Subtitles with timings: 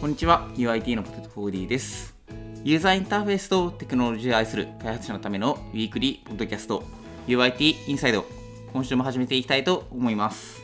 [0.00, 0.50] こんにちは。
[0.56, 2.14] UIT のポテト 4D です。
[2.62, 6.82] ユーザーインターフェースとテクノロジーを愛する開発者のためのウィークリーポッドキャスト
[7.28, 8.24] UIT インサイド
[8.72, 10.60] 今週も始めていきたいと思います。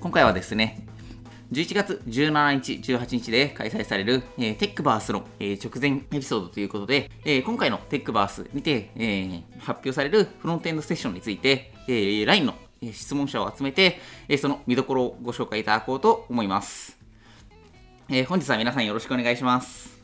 [0.00, 0.83] 今回はですね
[1.52, 12.54] 11月17日、18日で開催される、えー、テックバースの、えー、直前エピソードということで、えー、今回のテックバースにて、えー、発表されるフロントエンドセッションについて、えー、LINE の
[12.92, 16.98] 質問者を集めて、えー、その見どころをご紹介いただこうと思います。
[18.08, 19.98] えー、本日は皆さんよろしくお願いします。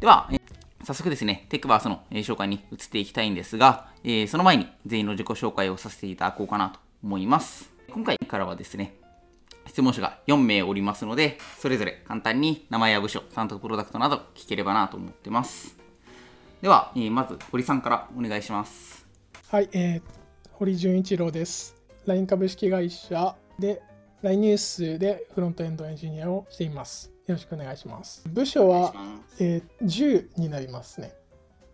[0.00, 0.40] では、えー、
[0.84, 7.70] 早速ですね、テックバースの、えー、紹介に移っていきたいんですが、えー、その前に全員の自己紹介をさせていただこうかなと思います。
[7.90, 8.94] 今回からはですね、
[9.76, 15.76] 質問者が4名おりますので、それぞれ簡単に名前や部署、担当プロダクトなど聞ければなと思ってます。
[16.62, 19.06] では、えー、まず堀さんからお願いします。
[19.48, 20.02] はい、えー、
[20.52, 21.76] 堀潤一郎です。
[22.06, 23.82] LINE 株式会社で
[24.22, 27.12] LINE ニュースでフロントエンドエンジニアをしています。
[27.26, 28.26] よろしくお願いします。
[28.30, 28.94] 部署は、
[29.38, 31.12] えー、10になりますね。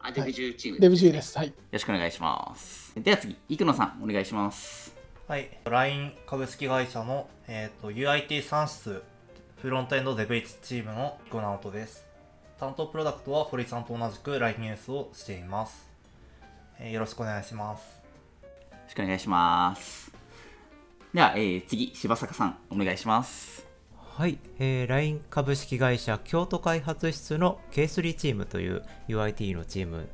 [0.01, 1.39] あ、デブ10チーム、ね、デブ10です。
[1.39, 1.47] はい。
[1.47, 3.01] よろしくお願いします。
[3.01, 5.02] では次、生野さん、お願いします。
[5.33, 5.49] はい。
[5.65, 9.03] LINE 株式会社の、えーと、UIT3 室
[9.63, 12.07] フロントエンドデブ1チームの彦直人です。
[12.61, 15.89] 担当プロダクトは堀さんと同じく LINE ニュースをしています。
[16.79, 17.81] えー、よろしくお願いします。
[18.43, 20.13] よろしくお願いします。
[21.15, 23.67] では、えー、次、柴坂さん、お願いします。
[23.97, 30.11] はい、えー、LINE 株式会社京都開発室の K3 チームという UIT のチーム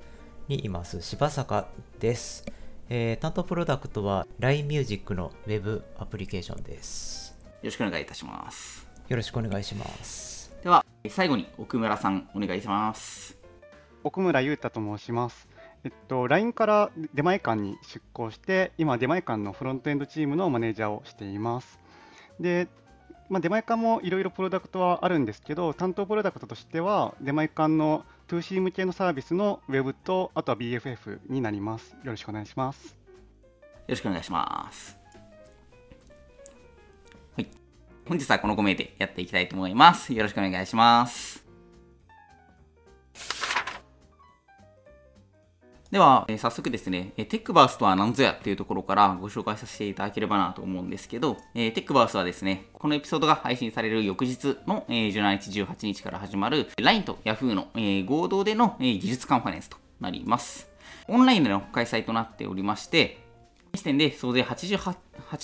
[0.47, 1.67] にいます柴坂
[1.99, 2.58] です。
[2.91, 7.37] えー、担当プロダクトは LINE ミュージックの Web アプリケーションです。
[7.43, 8.89] よろしくお願いいたします。
[9.09, 10.51] よろしくお願いします。
[10.63, 13.37] では、最後に奥村さん、お願いします。
[14.05, 15.49] 奥村裕太と申します。
[15.85, 21.79] えっと、LINE から出前館に出向して、今、出前館のフロントエンドチームのマネージャーをしています。
[22.41, 22.69] で、
[23.29, 31.93] まあ、出前館もいろいろプロダクトはあるんですけど、担当プロダクトとしては、出前館の 2C 向けのサービスの Web と、あとは BFF になります。
[31.93, 32.89] よろしくお願いします。
[32.89, 32.93] よ
[33.89, 34.99] ろしくお願いします。
[37.37, 37.49] はい。
[38.07, 40.13] 本日はこの5名でやっていきたいと思います。
[40.13, 41.48] よろしくお願いします。
[45.99, 60.69] では、え、早速ですね、えテックバースとは何ぞやっていうところからご紹介させていただければなと思うんですけど、え、テックバースはですね、このエピソードが配信される翌日の、え、17日、18日から始まる LINE と Yahoo の、え、合同での、え、技術カンファレンスとなります。
[61.09, 63.19] オンラインでの開催となっておりまして、
[63.73, 64.95] 時点で総勢88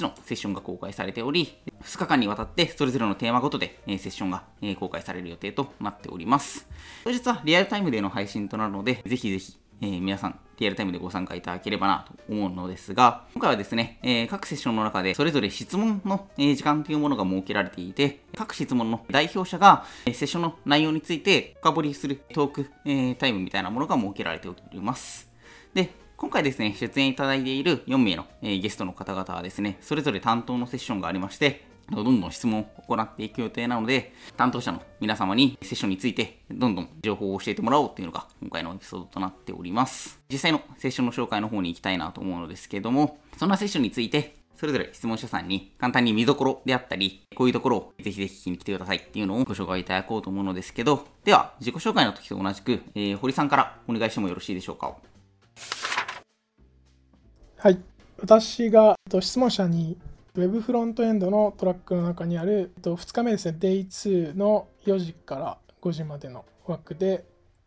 [0.05, 6.69] のセッションが公開されており、2日間にわたってそれぞれのテーマごとで、えセッションが、え公開される予定となっております。
[7.03, 25.31] 当日はリアルタイムでの配信となるので、ぜひぜひえー、皆さん、リアルタイムでご参加いただければなと思うのですが、今回はですね、えー、各セッションの中でそれぞれ質問の、え、時間というものが設けられていて、各質問の代表者が、えセッションの内容について深掘りするトーク、えタイムみたいなものが設けられております。
[25.75, 40.21] で、今回ですね、出演いただいている4名の、えゲストの方々はですね、それぞれ担当のセッションがありまして、どんどん質問を行っていく予定なので、担当者の皆様にセッションについてどんどん情報を教えてもらおうっていうのが今回のエピソードとなっております。
[40.31, 54.95] 実際のセッションの紹介の方に行きたいなと思うのですけども、そんなセッションについてそれぞれ質問者さんに簡単に見どころであったり、こういうところをぜひぜひ聞きに来てくださいっていうのをご紹介いただこうと思うのですけど、では自己紹介の時と同じく、えー、堀さんからお願いしてもよろしいでしょうか？
[57.65, 57.81] はい。
[58.21, 59.97] 私が質問者に
[60.37, 67.25] Web フロントエンドのトラックの中にある2日目ですね、Day2 の4時から5時までの枠で、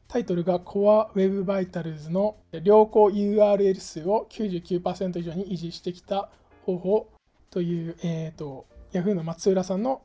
[0.07, 6.29] タイトルが Core Web Vitals の良好 URL 数を99%以上に維持してきた
[6.63, 7.09] 方法
[7.49, 10.03] という、えーと、Yahoo の松浦さんの、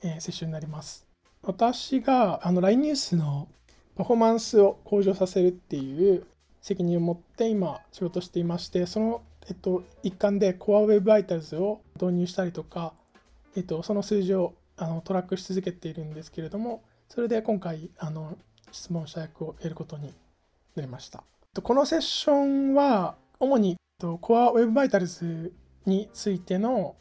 [0.00, 1.08] えー、セッションになります。
[1.42, 3.48] 私があの LINE ニュースの
[3.96, 6.24] パフォーマンスを向上させるっていう
[6.68, 12.92] 責任を持って今仕事していまして、そのえっと、一環で Core Web Vitals を導入したりとか、
[13.56, 18.36] えっと、その数字をあのトラックし続けているんですけれども、それで今回、あの
[18.70, 20.12] 質問者役を得ることに
[20.76, 21.24] なりました。
[21.62, 25.50] このセッションは、主に Core Web Vitals
[25.86, 26.96] についての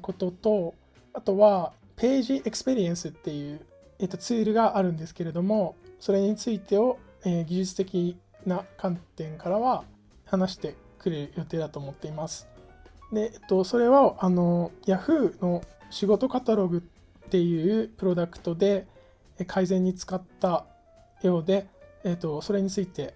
[0.00, 0.74] ことと、
[1.12, 3.60] あとは、 Page Experience っていう、
[3.98, 8.16] えっと、ツールがあるんですけれども、それについてを、え、技術的
[8.48, 9.84] な観点からは
[10.24, 12.48] 話してくれる予定だと思っています。
[13.12, 18.86] で、えっと、それはあの Yahoo の仕事カタログっていうプロダクトで
[19.46, 20.64] 改善に使った
[21.22, 21.66] ようで、
[22.04, 23.14] えっと、それについて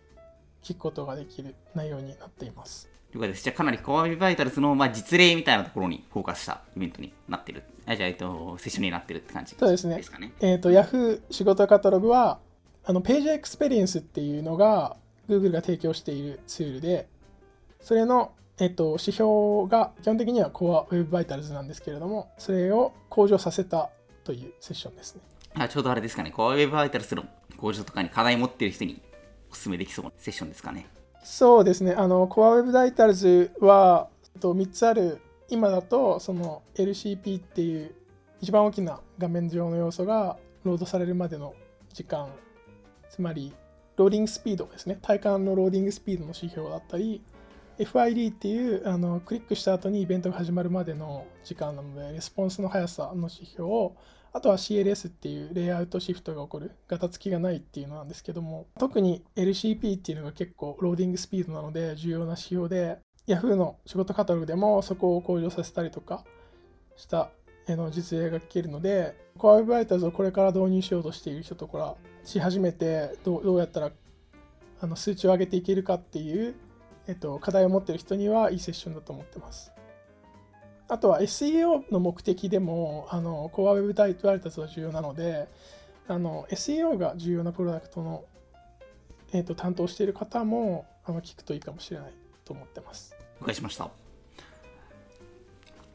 [0.62, 2.88] 聞くことができる内容になっています。
[3.12, 3.42] 了解です。
[3.42, 7.64] じゃあかなり Core Web Vitals の、まあ、実例みたいなところにフォーカスしたイベントになってる。
[7.86, 10.32] あじゃあ、えっと、セッションになってるって感じそうですねですかね。
[10.40, 12.38] えっ、と、Yahoo 仕事カタログは、
[12.84, 14.96] あの、 Page Experience っていうのが
[15.30, 17.08] Google が提供しているツールで、
[17.80, 23.90] それの、えっ、と、指標が基本的には Core Web Vitals なんですけれども、それを向上させた
[24.24, 25.22] というセッションですね。
[25.54, 26.32] あちょうどあれですかね。
[26.34, 27.24] Core Web Vitals の
[27.56, 29.00] 向上とかに課題持ってる人に
[29.50, 30.88] お勧めできそうなセッションですかね。
[31.22, 31.92] そうですね。
[31.92, 37.94] あの、Core Web Vitals は、えっと3つある、今だと、その LCP っていう
[38.40, 41.54] 一番大きな画面上の要素がロードされるまでの
[41.92, 42.28] 時間、
[43.10, 43.52] つまり、
[43.96, 44.98] ローディングスピードですね。
[45.02, 47.22] 体感のローディングスピードの指標だったり、
[47.78, 53.96] FID っていうあのクリックした後にイベントが始まるまでの時間なので、レスポンスの速さの指標を、
[54.32, 66.24] あとは CLS っていうレイアウトシフトが起こる、ガタつきがないっていうのなんですけども、特に LCP っていうのが結構ローディングスピードなので重要な指標で、Yahoo の仕事カタログでもそこを向上させたりとか
[66.96, 67.30] した
[67.76, 73.90] の実例が聞けるので、Core Web Vitals をこれから導入しようとしている人とかし始めてどうどうやったら
[74.80, 76.54] あの数値を上げていけるかっていう、
[77.06, 79.72] えっと、課題を持っている人にはいいセッションだと思ってます。
[80.88, 85.48] あとは SEO の目的でもあの Core Web Vitals は重要なので
[86.08, 88.24] あの SEO が重要なプロダクトの、
[89.32, 92.12] えっと、担当している方もあの聞くといいかもしれない
[92.44, 93.14] と思ってます。
[93.40, 94.09] 了解しました。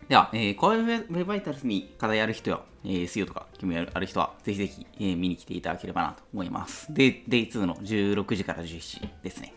[0.07, 6.93] では、えー、Core Web Vitals に課題ある人や、えー、SEO とか興味ある人は、ぜひぜひ、えー見に来ていただければなと思います。
[6.93, 9.53] で、Day2 の16時から17時ですね。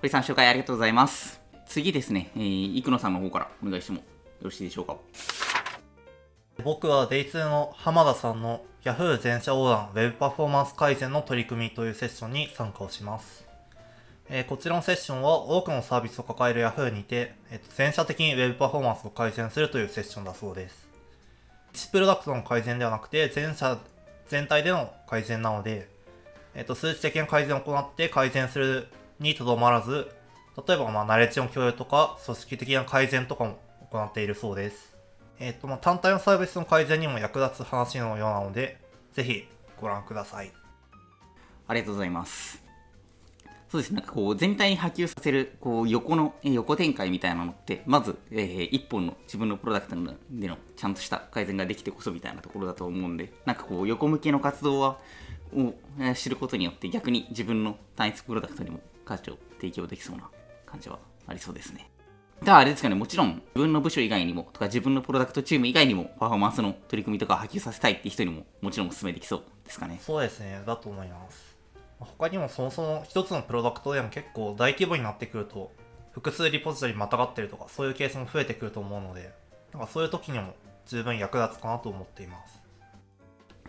[0.00, 1.40] 堀さん、紹介ありがとうございます。
[1.66, 4.04] 次ですね、えー、生野さんの方からお願いしてもよ
[4.42, 4.96] ろしいでしょうか。
[6.64, 13.51] 僕は Day2 の浜田さんの Yahoo 全社横断 Web パフォーマンス改善の取り組みというセッションに参加をします。
[14.34, 20.88] えこちらのセッションは多くのサービスを抱える Yahoo にて、えーと全社的に Web パフォーマンスを改善するというセッションだそうです。
[21.74, 23.78] 1プロダクトの改善ではなくて全社
[24.28, 25.86] 全体での改善なので、
[26.54, 28.88] えーと数値的な改善を行って改善する
[29.20, 30.10] にとどまらず、
[30.66, 33.58] 例えばまナレッジの共有とか組織的な改善とかも
[33.90, 34.96] 行っているそうです。
[35.40, 38.78] えっ、と、ま、単体のサービスの改善にも役立つ話のようなので、
[39.12, 39.46] ぜひ
[39.78, 40.52] ご覧ください。
[41.68, 42.61] ありがとうございます。
[43.72, 49.96] そうですね、なんかこう全体に波及させるこう横の横展開みたいなのって、まず、えー一本の自分のプロダクト
[50.30, 54.98] でのちゃんとした改善ができてこそみたいなところだと思うんで、なんかこう横向けの活動は
[55.56, 55.72] を
[56.14, 60.28] 知ることによって逆に自分の単一プロダクトにも価値を提供できそうな
[60.66, 61.88] 感じはありそうですね。
[62.44, 69.98] だあれですかね、もちろん自分の部署以外にもとか自分のプロダクトチーム以外にもパフォーマンスの取り組みとか波及させたいっていう人にももちろんお勧めできそうですかね。
[70.02, 71.51] そうですね、だと思います。
[72.04, 75.72] 他にもそもそも一つのプロダクトでも結構大規模になってくると、
[76.12, 79.32] 複数リポジトリまたがってるとか、そういうケースも増えてくると思うので、
[79.72, 80.54] なんかそういう時にも
[80.86, 82.62] 十分役立つかなと思っています。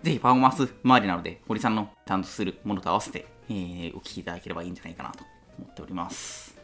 [0.02, 5.24] ぜひパフォーマンス周りなので、堀さんの担当するものと合わせて、えーお聞きいただければいいんじゃないかなと
[5.58, 6.60] 思っております。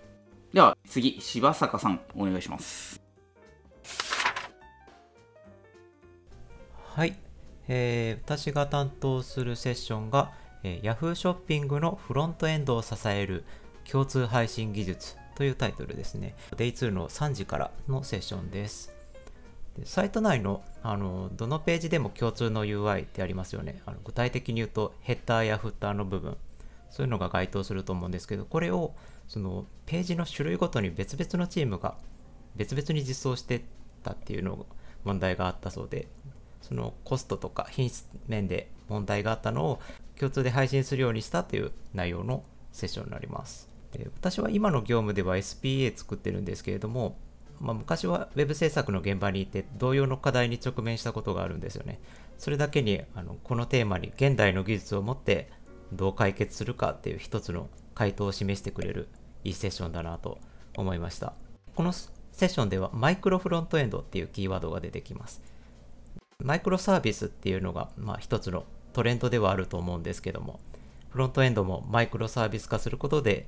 [0.54, 3.02] では次、柴坂さん、お願いします。
[6.96, 7.16] はい、
[7.70, 10.34] えー私が担当するセッションが、
[10.64, 13.44] えー Yahoo ショッピングのフロントエンドを支える
[13.90, 16.36] 共通配信技術というタイトルですね。
[16.58, 18.92] Day2 の3時からのセッションです。
[19.78, 23.82] でサイト内のあのどのページでも共通の UI ってありますよね。
[23.86, 26.38] あの具体的に言うとヘッダーやフッターの部分、
[26.90, 28.94] そういうのが該当すると思うんですけど、これを
[29.28, 31.96] そのページの種類ごとに別々のチームが
[32.56, 33.64] 別々に実装して
[34.04, 34.66] たっていうのが
[35.04, 36.08] 問題があったそうで、
[36.62, 39.80] そのコストとか品質面で問題があったのを
[40.20, 43.70] 共通で配信するようにしたという内容のセッションになります。
[44.16, 47.18] 私は今の業務では SPA 作ってるんですけれども、
[47.60, 52.00] まあ、昔は Web 制作の現場にいて同様の課題に直面したことがあるんですよね。
[52.38, 55.50] それだけにあのこのテーマに現代の技術を持って
[55.92, 59.10] どう解決するかっていう一つの回答を示してくれる
[59.44, 60.38] いいセッションだなと
[60.78, 61.34] 思いました。
[61.76, 62.10] このセ
[62.46, 65.42] ッションではマイクロフロントエンドっていうキーワードが出てきます。
[66.42, 70.60] マイクロサービスっていうのが、まあ、一つのトレンドではあると思うんですけども、
[71.10, 73.48] フロントエンドもマイクロサービス化することで、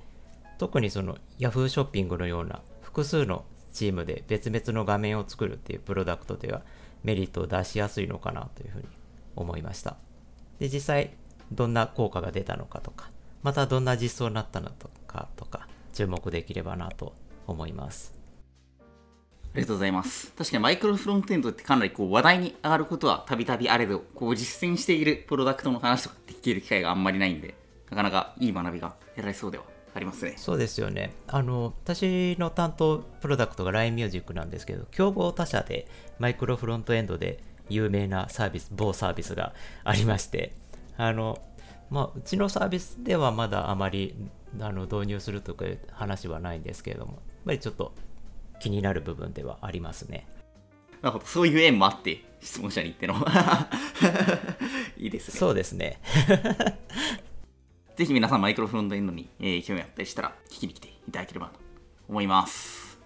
[0.58, 6.62] 特にその Yahoo ショッピングのような複数のチームで別々の画面を作るっていうプロダクトでは
[7.04, 8.88] メリットを出しやすいのかなというふうに
[9.36, 9.98] 思いました。
[10.60, 11.12] で、実際
[11.52, 13.10] どんな効果が出たのかとか、
[13.44, 14.70] またどんな実装になったの
[15.08, 17.14] かとか、注目できればなと
[17.48, 18.21] 思います。
[19.54, 20.32] ありがとうございます。
[20.32, 27.56] 確かにマイクロフロントエンドってかなりこう話題に上がることはたびたびあれど、こう実践しているプロダクトの話とかって聞ける機会があんまりないんで、
[27.90, 30.36] なかなかいい学びが得られそうではありますね。
[30.38, 31.14] そうですよね。
[31.28, 35.86] あの、私の担当プロダクトが LINE ミュージックなんですけど、競合他社で
[36.18, 39.54] マイクロフロントエンドで有名なサービス、某サービスが
[39.84, 40.56] ありまして、
[40.96, 41.38] あの、
[41.90, 44.16] まあ、うちのサービスではまだあまり
[44.62, 47.94] あの導入するとかいう話はないんですけれども、やっぱりちょっと
[48.62, 50.28] 気になる部分ではありますね。
[51.02, 53.16] なるほど、そういう縁もあって、質問者に言っての。
[54.98, 55.40] いいですね。
[55.40, 56.00] そうですね。
[57.98, 61.60] ぜひ皆さんマイクロフロントエンドに、えー、興味あったりしたら聞きに来ていただければと
[62.08, 63.00] 思います。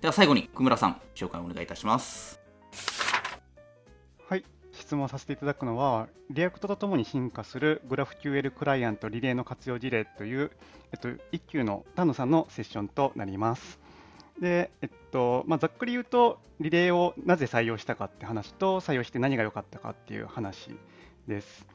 [0.00, 2.40] では最後に、久村さん、紹介お願いいたします。
[4.28, 10.52] はい、質問させていただくのは、 React とともに進化する GraphQL クライアントリレーの活用事例という、
[10.92, 13.87] えっと、一休の丹野さんのセッションとなります。
[14.40, 20.70] で、えっとまあ、ざっくり言うと、リレーをなぜ採用したかって話と、採用して何が良かったかっていう話
[21.26, 21.66] です。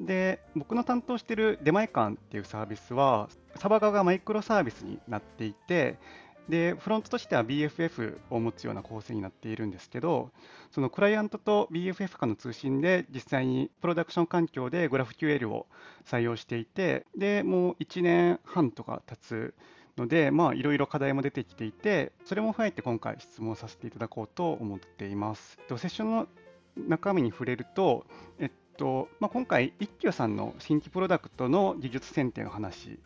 [0.00, 5.98] で、僕の担当している出前館っていうサービスは、サバ側がマイクロサービスになっていて、
[6.48, 10.30] で、フロントとしては BFF を持つような構成になっているんですけど、
[10.72, 15.66] そのクライアントと BFF 間の通信で実際にプロダクション環境で GraphQL を
[16.04, 19.54] 採用していて、で、もう1年半とか経つ
[19.96, 25.58] ので、まあ、いろいろ課題も出てきていて、それも踏まえて今回質問させていただこうと思っています。
[25.68, 26.28] セッションの
[26.76, 28.06] 中身に触れると、
[28.38, 32.98] えっとまあ、今回、一休さんの新規プロダクトの技術選定の話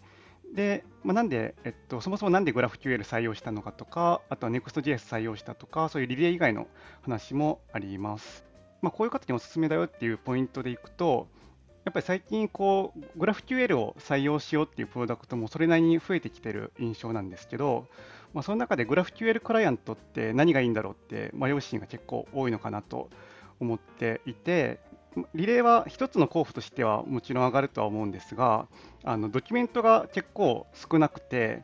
[0.54, 6.68] で、まあ、なんで、えっと、そもそもなんで GraphQL 採用したのかとか、あとは Next.js 採用したとか、そういうリレー以外の
[7.02, 8.44] 話もあります。
[8.80, 11.28] まあ、こういう方におすすめだよっていうポイントでいくと、
[11.86, 17.86] やっぱり最近こう、GraphQL を採用しようっていうプロダクトもそれなりに増えてきてる印象なんですけど、
[18.34, 23.08] まあ、その中で GraphQL クライアントって何がいいんだろうって迷うシーンが結構多いのかなと
[23.60, 24.80] 思っていて、
[25.32, 28.66] リレーは一つの候補としてはもちろん上がるとは思うんですが、
[29.04, 31.62] あのドキュメントが結構少なくて、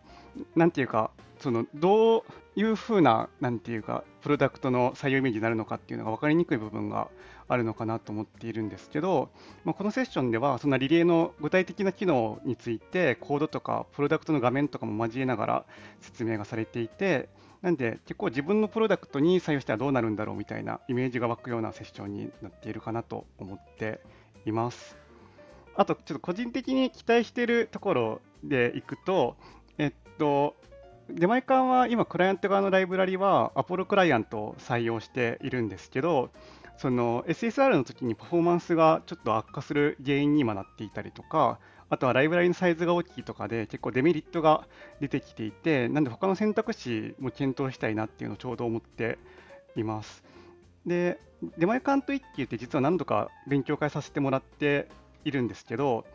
[0.54, 1.10] なんていうか、
[1.40, 2.22] そのどう
[2.54, 7.08] いうふうな、なんていうか、プロダクトの採用イメージになるのかっていうのが分かりにくい部分が
[7.52, 9.30] あるのかなと思っているんですけど、
[9.64, 15.64] まあ、このセッションでは、そんなリレーの具体的な機能について、コードとかプロダクトの画面とかも交えながら
[16.00, 17.28] 説明がされていて、
[17.62, 24.00] なんで結構自分のプロダクトに採用したらどうなるんだろうみたいなイメージが湧くようなセッションになっているかなと思って
[24.44, 24.96] います。
[25.74, 29.36] あと、ちょっと個人的に期待しているところでいくと、
[29.78, 30.56] えっと、
[31.08, 36.30] 出前館は今、クライアント側のライブラリは Apollo クライアントを採用しているんですけど、
[36.76, 41.58] その SSR の時にパフォーマンスがちょっと悪化する原因に今なっていたりとか、
[41.90, 44.66] あとはライブラリのサイズが大きいとかで結構デメリットが
[45.00, 49.18] 出てきていて、なんで他の選択肢も検討したいなっていうのをちょうど思って
[49.76, 50.24] います。
[50.86, 51.18] で、
[51.58, 54.88] 出前館と一級って実は何度か勉強会させてもらって
[55.24, 56.06] いるんですけど、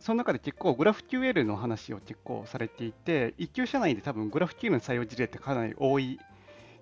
[0.00, 6.18] その中で結構グラフ QL の話を結構されていて、一級社内で多分グラフ QL の採用事例ってかなり多い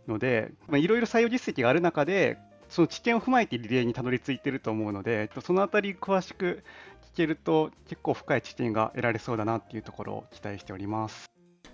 [0.06, 6.62] ので、いろいろ採用実績がある中で、その知見を踏まえてリレーにたどり着いてると思うので、そのあたり詳しく
[7.14, 11.26] 聞けると結構深い知見が得られそうだなっていうところを期待しております。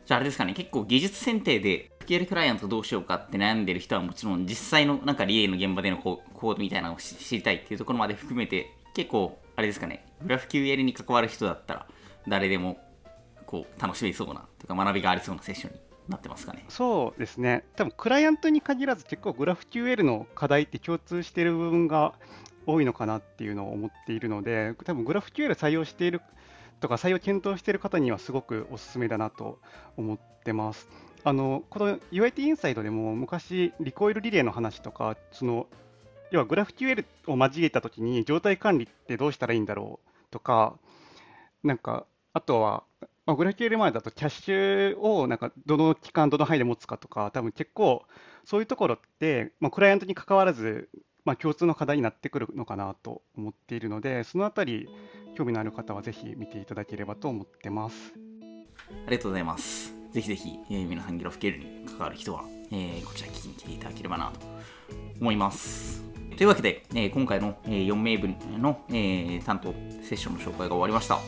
[0.07, 11.87] じゃああれですかね、結構技術選定で PL クライアントどうしようかって悩んでる人はもちろん実際のなんかリレーの現場でのコードみたいなのを知りたいっていうところまで含めて結構あれですかね、グラフ QL に関わる人だったら
[12.29, 12.79] 誰でも
[13.47, 16.65] こう楽しめそうなとか学びがありそうなセッションになってますかね。
[16.69, 17.65] そうですね。
[17.77, 22.15] 多分クライアントに限らず結構グラフ QL の課題って共通している部分が
[22.67, 26.21] 多いのかなっていうのを思っているので、多分グラフ QL 採用している
[26.81, 29.59] とか採用検討している方にはすごくおすすめだなと
[29.97, 30.89] 思ってます。
[31.27, 35.67] あのこの UIT インサイドでも昔リコイルリレーの話とか、その
[36.31, 40.77] 要はグラフ QL を交えたときに状態管理ってどうしたらいいんだろうとか、
[41.63, 42.83] なんかあとは
[43.27, 48.05] まあ、グラフ QL 前だとキャッシュをなんかどの期間、どの範囲で持つかとか、多分結構
[48.45, 50.89] そういうところって、まあ、クライアントに関わらず、
[51.25, 54.89] まあ、共通の課題になってくるのかなと思っているので、そのあたり、
[55.35, 58.15] 興味のある方はぜひ見ていただければと思ってます。
[59.07, 59.95] ありがとうございます。
[60.13, 64.41] ぜひぜひ、えー、皆さんグラフ QL に関わる人は、えー、こちら聞きに来ていただければなと
[65.21, 66.05] 思います。
[66.37, 71.19] というわけで、えー、今回の、えー、4名分の、えー、担当セッションの紹介が終わりました。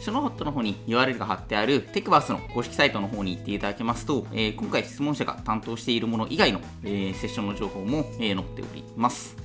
[0.00, 9.36] ショノホットの方に URL が貼ってあるテクバースの公式サイトの方に行っていただけますと、えー、今回質問者が担当しているもの以外の、えー、セッションの情報も、えー、載っております。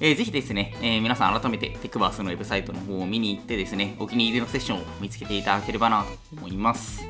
[0.00, 7.04] えー、ぜひですね、えー、皆さん改めてテクバースのウェブサイトの方を見に行ってですね、お気に入りのセッションを見つけていただければなと思います。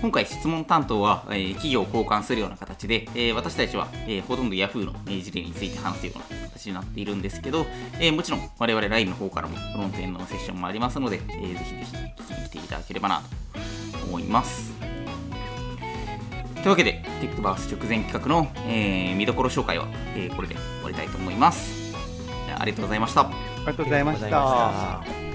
[0.00, 7.66] 今回質問担当は、えー、企業を交換するような形で、えー、私たちは、えー、ほとんど Yahoo の、事例について話すような形になっているんですけど、
[7.98, 13.22] えーもちろん我々ライブの方からもフロントエンドのセッションもありますので、えーぜひぜひ聞きに来ていただければな
[13.98, 14.72] と思います。
[16.56, 21.94] というわけで、テックバース直前企画の、えー見どころ紹介は、えーこれで終わりたいと思います。
[22.58, 23.22] ありがとうございました。
[23.22, 25.29] ありがとうございました。